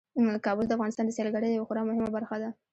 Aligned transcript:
کابل 0.45 0.65
د 0.67 0.71
افغانستان 0.77 1.05
د 1.05 1.11
سیلګرۍ 1.17 1.49
یوه 1.51 1.67
خورا 1.67 1.81
مهمه 1.87 2.09
برخه 2.17 2.35
ده. 2.41 2.49